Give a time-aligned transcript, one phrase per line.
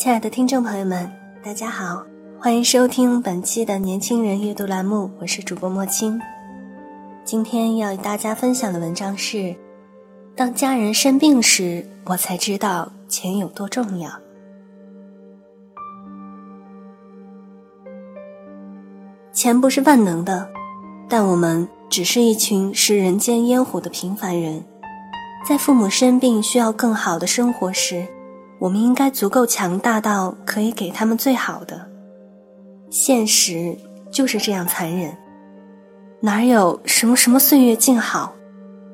[0.00, 1.12] 亲爱的听众朋友们，
[1.44, 2.02] 大家好，
[2.40, 6.18] 欢迎收听本期的年轻人阅读栏目，我是主播莫青。
[7.22, 9.54] 今天要与大家分享的文章是：
[10.34, 14.10] 当家人生病时，我才知道钱有多重要。
[19.34, 20.48] 钱不是万能的，
[21.10, 24.64] 但我们只是一群食人间烟火的平凡人，
[25.46, 28.06] 在父母生病需要更好的生活时。
[28.60, 31.88] 我们应该足够强大到可以给他们最好的。
[32.90, 33.74] 现实
[34.12, 35.16] 就是这样残忍，
[36.20, 38.34] 哪有什么什么岁月静好，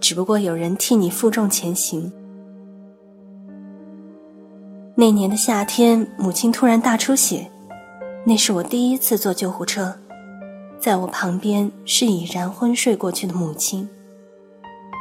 [0.00, 2.12] 只不过有人替你负重前行。
[4.96, 7.48] 那年的夏天，母亲突然大出血，
[8.26, 9.94] 那是我第一次坐救护车，
[10.80, 13.88] 在我旁边是已然昏睡过去的母亲，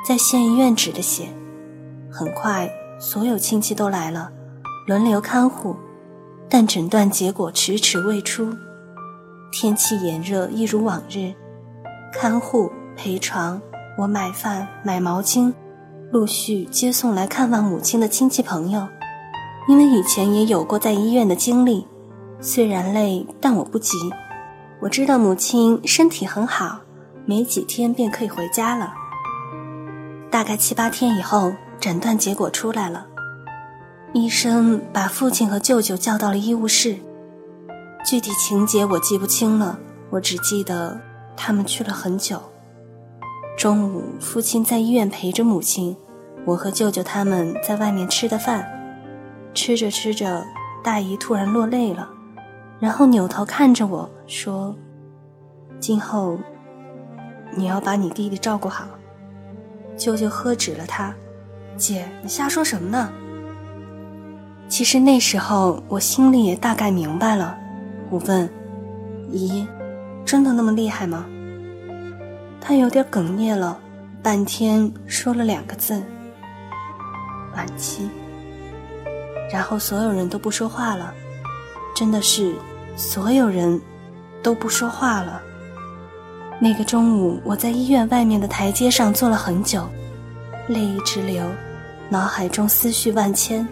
[0.07, 1.29] 在县医院止的血，
[2.11, 4.31] 很快所有亲戚都来了。
[4.87, 5.75] 轮流看护，
[6.49, 8.51] 但诊断结果迟迟未出。
[9.51, 11.31] 天气炎热，一如往日，
[12.11, 13.61] 看护、陪床，
[13.97, 15.53] 我买饭、买毛巾，
[16.11, 18.87] 陆续接送来看望母亲的亲戚朋友。
[19.67, 21.87] 因为以前也有过在医院的经历，
[22.39, 23.97] 虽然累，但我不急。
[24.81, 26.79] 我知道母亲身体很好，
[27.25, 28.91] 没几天便可以回家了。
[30.31, 33.05] 大概七八天以后，诊断结果出来了。
[34.13, 36.97] 医生把父亲和舅舅叫到了医务室，
[38.05, 39.79] 具体情节我记不清了，
[40.09, 40.99] 我只记得
[41.37, 42.41] 他们去了很久。
[43.57, 45.95] 中午，父亲在医院陪着母亲，
[46.45, 48.67] 我和舅舅他们在外面吃的饭。
[49.53, 50.43] 吃着吃着，
[50.83, 52.09] 大姨突然落泪了，
[52.81, 54.75] 然后扭头看着我说
[55.79, 56.37] ：“今后
[57.55, 58.85] 你要把你弟弟照顾好。”
[59.95, 61.13] 舅舅喝止了他
[61.77, 63.09] ：“姐，你瞎说什么呢？”
[64.71, 67.57] 其实那时候我心里也大概明白了，
[68.09, 68.49] 我问
[69.29, 69.67] ：“姨，
[70.23, 71.25] 真的那么厉害吗？”
[72.61, 73.77] 他有点哽咽了，
[74.23, 76.01] 半天说了两个字
[77.53, 78.09] ：“晚期。”
[79.51, 81.13] 然后所有人都不说话了，
[81.93, 82.55] 真的是
[82.95, 83.77] 所有人
[84.41, 85.41] 都不说话了。
[86.61, 89.85] 那个中午，我在医院外面的台阶上坐了很久，
[90.69, 91.45] 泪一直流，
[92.07, 93.67] 脑海中思绪万千。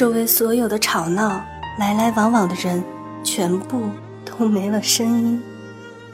[0.00, 1.44] 周围所有的吵闹、
[1.78, 2.82] 来来往往的人，
[3.22, 3.82] 全部
[4.24, 5.42] 都没了声音，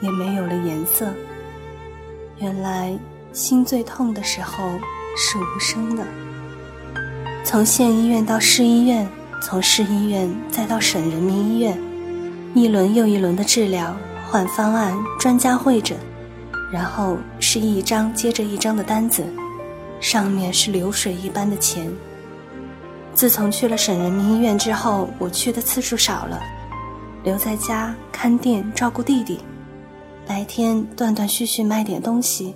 [0.01, 1.07] 也没有了颜色。
[2.39, 2.93] 原来，
[3.31, 4.67] 心最痛的时候
[5.15, 6.03] 是无声的。
[7.45, 9.07] 从县医院到市医院，
[9.41, 11.79] 从市医院再到省人民医院，
[12.53, 13.95] 一轮又一轮的治疗、
[14.29, 15.97] 换方案、专家会诊，
[16.73, 19.23] 然后是一张接着一张的单子，
[20.01, 21.89] 上面是流水一般的钱。
[23.17, 26.39] 自从去了省人民医院之后，我去的次数少了，
[27.23, 29.39] 留在家看店照顾弟弟，
[30.27, 32.53] 白天断断续续卖点东西，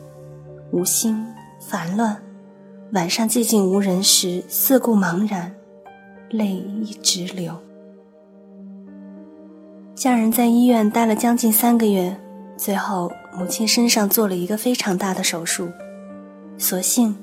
[0.70, 1.26] 无心
[1.60, 2.16] 烦乱，
[2.94, 5.52] 晚上寂静无人时四顾茫然，
[6.30, 7.58] 泪一直流。
[9.96, 12.16] 家人在医院待了将近三个月，
[12.56, 15.68] 最后母亲身上做了一个非常大的手术，
[16.60, 17.18] 所幸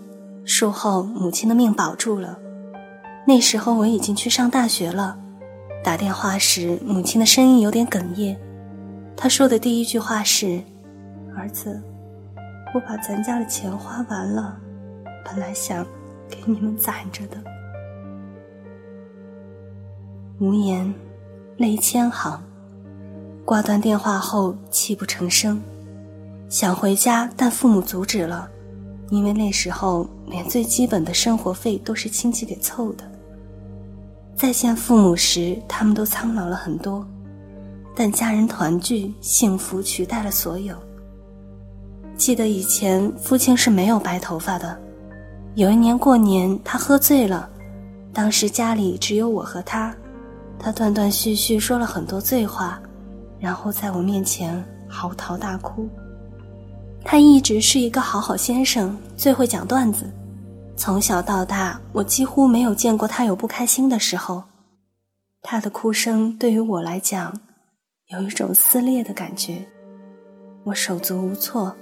[0.45, 2.37] 术后母亲的命保住了。
[3.29, 5.15] 那时候我已经去上大学了，
[5.85, 8.35] 打电话时母亲的声音有点哽咽，
[9.15, 10.63] 她说的第一句话是
[11.37, 11.79] ：“儿子，
[12.75, 14.57] 我把咱家的钱花完了，
[15.27, 15.87] 本来想
[16.27, 17.37] 给你们攒着的。”
[20.41, 20.91] 无言，
[21.59, 22.43] 泪千行。
[23.45, 25.61] 挂断电话后泣不成声，
[26.49, 28.49] 想回家，但父母阻止了，
[29.11, 33.05] 因为那时候连最基本的生活费都是亲戚给凑的。
[34.39, 37.05] 再见父母时，他们都苍老了很多，
[37.97, 40.77] 但家人团聚，幸福取代了所有。
[42.17, 44.81] 记得以前父亲是没有白头发的，
[45.57, 47.51] 有一年过年，他喝醉了，
[48.13, 49.93] 当时家里只有我和他，
[50.57, 52.81] 他断断续续说了很多醉话，
[53.41, 55.89] 然后在我面前嚎啕大哭。
[57.05, 60.09] 他一直是一个好好先生，最会讲段子。
[60.79, 64.45] 从小到大，我几乎没有见过他有不开心的时候。
[65.43, 67.37] 他的哭声对于我来讲，
[68.07, 69.67] 有一种撕裂的感觉，
[70.63, 71.75] 我手足无措。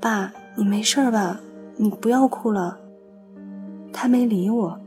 [0.00, 1.38] 爸，你没事吧？
[1.76, 2.78] 你不要哭了。
[3.92, 4.80] 他没理我。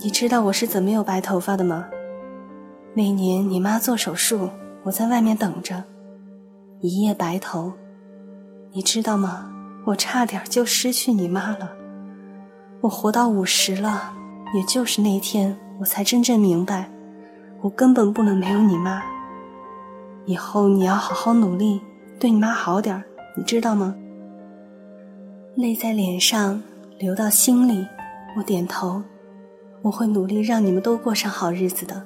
[0.00, 1.86] 你知道我是怎么有白头发的吗？
[2.94, 4.50] 那年你妈做手术，
[4.82, 5.84] 我在外面等着，
[6.80, 7.72] 一夜白头。
[8.72, 9.48] 你知道吗？
[9.84, 11.70] 我差点就失去你妈了。
[12.82, 14.12] 我活到五十了，
[14.52, 16.90] 也就是那天，我才真正明白，
[17.60, 19.00] 我根本不能没有你妈。
[20.24, 21.80] 以后你要好好努力，
[22.18, 23.04] 对你妈好点儿，
[23.36, 23.94] 你知道吗？
[25.54, 26.60] 泪在脸上
[26.98, 27.86] 流到心里，
[28.36, 29.00] 我点头。
[29.82, 32.02] 我会努力让你们都过上好日子的。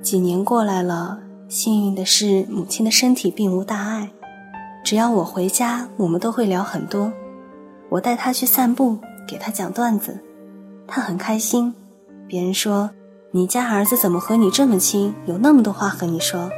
[0.00, 1.18] 几年过来了，
[1.48, 4.08] 幸运的是母亲的身体并无大碍。
[4.82, 7.12] 只要我回家，我们都会聊很多。
[7.90, 10.18] 我带她去散步，给他讲段子，
[10.86, 11.74] 他很开心。
[12.26, 12.90] 别人说
[13.32, 16.50] ：“你家儿子怎么和你这么亲，有那么多话和你说？”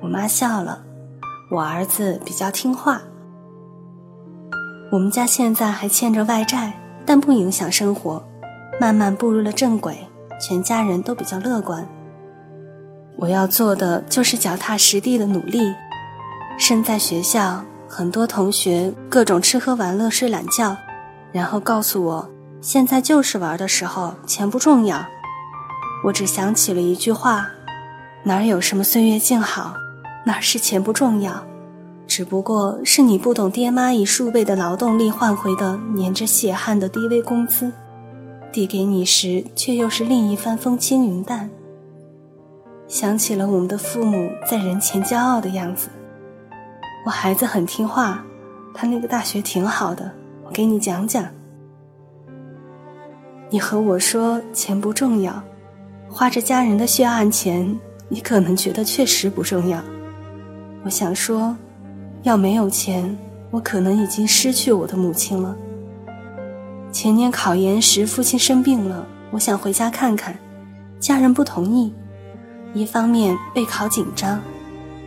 [0.00, 0.82] 我妈笑了
[1.50, 3.02] ：“我儿子比较听话。”
[4.90, 6.72] 我们家现在还欠着外债，
[7.04, 8.22] 但不影响生活。
[8.80, 9.98] 慢慢步入了正轨，
[10.40, 11.86] 全家人都比较乐观。
[13.16, 15.74] 我要做的就是脚踏实地的努力。
[16.56, 20.76] 身在学校，很多同学各种吃喝玩乐、睡懒觉，
[21.32, 22.28] 然后告诉我，
[22.60, 25.04] 现在就是玩的时候，钱不重要。
[26.04, 27.46] 我只想起了一句话：
[28.22, 29.74] 哪有什么岁月静好，
[30.24, 31.44] 哪是钱不重要，
[32.06, 37.72] 只不过是你不懂爹妈以数倍的劳动力换回的粘着血汗的低微工资。
[38.50, 41.50] 递给你时，却又是另一番风轻云淡。
[42.88, 45.90] 想起了我们的父母在人前骄傲的样子。
[47.04, 48.24] 我孩子很听话，
[48.72, 50.10] 他那个大学挺好的。
[50.52, 51.26] 给你讲讲。
[53.50, 55.42] 你和我说钱不重要，
[56.08, 57.78] 花着家人的血汗钱，
[58.08, 59.82] 你可能觉得确实不重要。
[60.84, 61.56] 我想说，
[62.22, 63.16] 要没有钱，
[63.50, 65.56] 我可能已经失去我的母亲了。
[66.92, 70.38] 前年考研时，父亲生病了，我想回家看看，
[71.00, 71.92] 家人不同意。
[72.74, 74.40] 一方面备考紧张，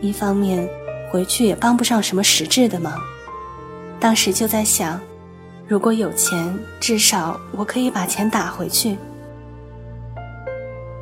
[0.00, 0.68] 一方面
[1.12, 2.92] 回去也帮不上什么实质的忙。
[4.00, 5.00] 当时就在想，
[5.72, 8.98] 如果有钱，至少我可以把钱打回去。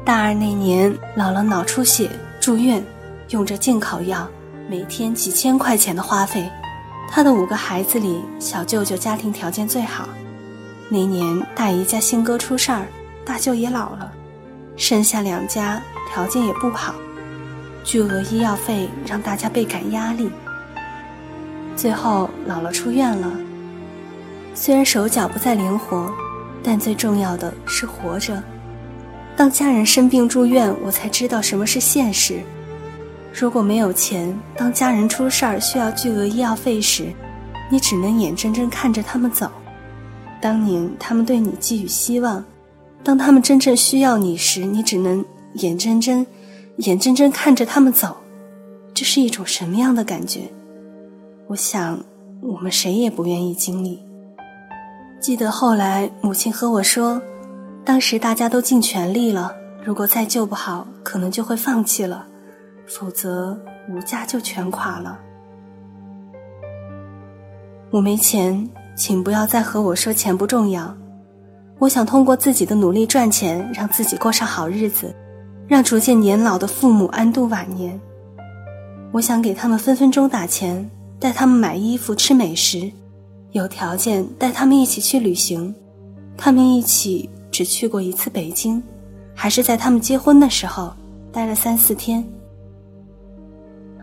[0.05, 2.09] 大二那年，姥姥脑出血
[2.41, 2.81] 住院，
[3.31, 4.29] 用着进口药，
[4.69, 6.49] 每天几千块钱的花费。
[7.11, 10.09] 他的五个孩子里，小舅舅家庭条件最好。
[10.89, 12.87] 那年大姨家新哥出事儿，
[13.25, 14.13] 大舅也老了，
[14.77, 15.83] 剩下两家
[16.13, 16.95] 条件也不好，
[17.83, 20.31] 巨额医药费让大家倍感压力。
[21.75, 23.33] 最后姥姥出院了，
[24.55, 26.13] 虽然手脚不再灵活，
[26.63, 28.43] 但最重要的是活着。
[29.37, 32.41] 当家人生病住院，我才知道什么是现实。
[33.33, 37.13] 如果没有钱，当家人出事儿需要巨额医药费时，
[37.71, 39.51] 你只能眼睁睁看着他们走。
[40.43, 42.45] 当年他们对你寄予希望，
[43.03, 45.25] 当他们真正需要你时，你只能
[45.55, 46.27] 眼睁睁、
[46.79, 48.17] 眼睁睁看着他们走，
[48.93, 50.41] 这是一种什么样的感觉？
[51.47, 51.99] 我想，
[52.43, 54.03] 我们谁也不愿意经历。
[55.21, 57.21] 记得后来母亲和我说，
[57.85, 62.27] 当时大家都尽全力了，如果再救不好，可能就会放弃了，
[62.87, 63.59] 否则
[63.91, 65.19] 吴家就全垮了。
[67.91, 68.69] 我没钱。
[68.97, 70.95] 请不要再和我说钱不重要，
[71.79, 75.15] 我想通过自己的努力赚钱，让自己过上好日子，
[75.67, 77.99] 让逐渐年老的父母安度晚年。
[79.11, 82.93] 我想给他们分分钟打钱，带他们买衣服、吃美食，
[83.53, 85.75] 有条件带他们一起去旅行。
[86.37, 88.83] 他们一起只去过一次北京，
[89.35, 90.93] 还是在他们结婚的时候
[91.33, 92.25] 待了三四天。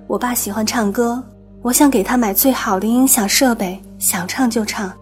[0.08, 1.24] 我爸喜欢唱歌。
[1.64, 4.94] 我想给他买最好的音响设备，想唱就唱，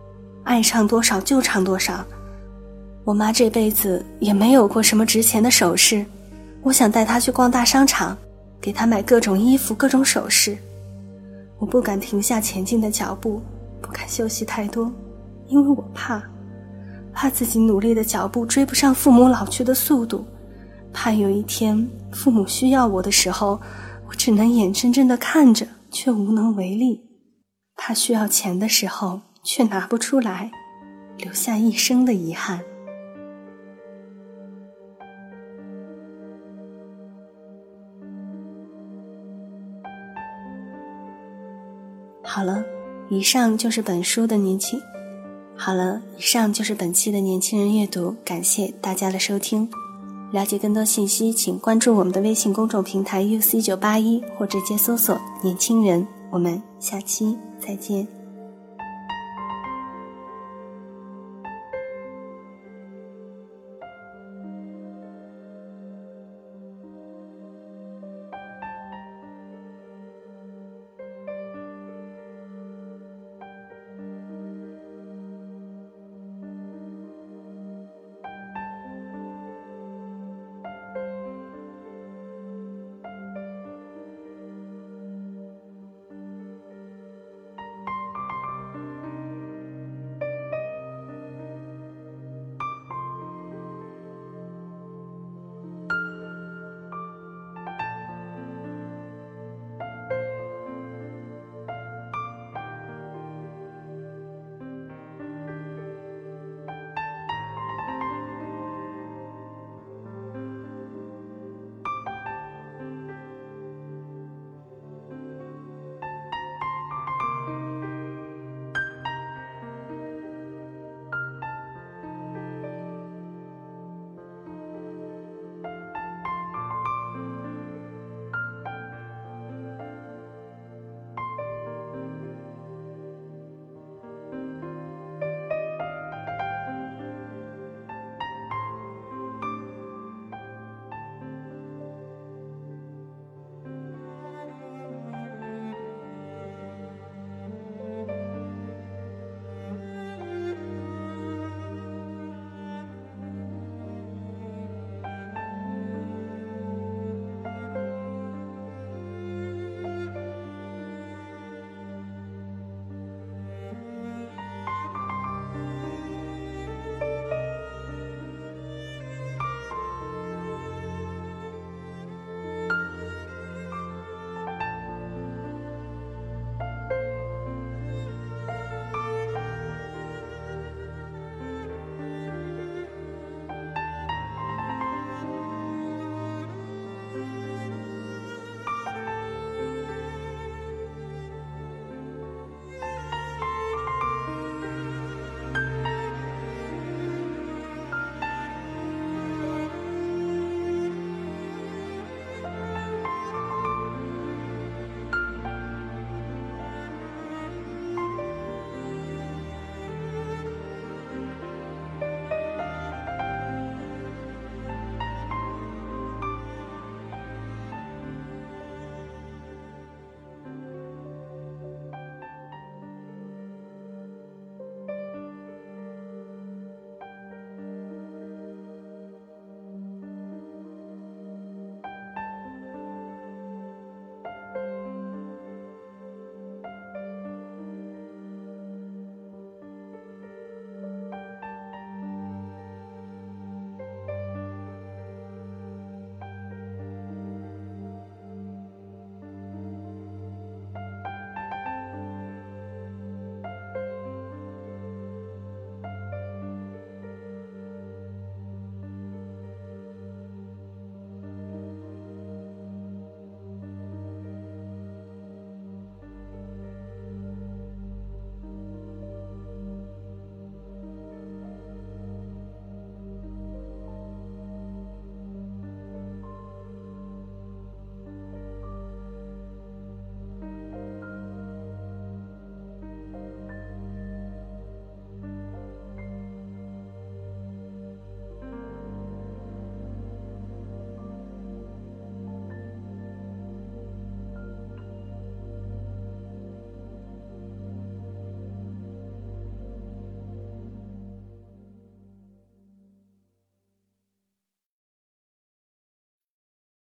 [0.45, 2.03] 爱唱多少就唱多少。
[3.03, 6.03] 我妈这辈子也没有过什么值钱的首饰，
[6.63, 8.17] 我想带她去逛大商场，
[8.59, 10.57] 给她买各种衣服、各种首饰。
[11.59, 13.41] 我不敢停下前进的脚步，
[13.85, 14.91] 不敢休息太多，
[15.47, 16.23] 因为我怕，
[17.13, 20.25] 怕自己努力的脚步追不上父母老去的速度，
[20.91, 23.61] 怕有一天父母需要我的时候，
[24.07, 25.67] 我只能眼睁睁的看着。
[25.91, 27.01] 却无能为力，
[27.77, 30.51] 怕需要钱的时候却拿不出来，
[31.17, 32.59] 留下一生的遗憾。
[42.21, 42.61] 好了，
[43.09, 44.79] 以上就是本书的年轻。
[45.55, 49.69] 好了，以上就是本期的年轻人阅读，感谢大家的收听。
[50.31, 56.05] 了解更多信息，请关注我们的微信公众平台 UC 九八一，或直接搜索“年轻人”。
[56.29, 58.14] 我们下期再见。